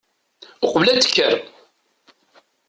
Uqbel 0.65 0.87
ad 0.89 0.99
tekker. 1.01 1.35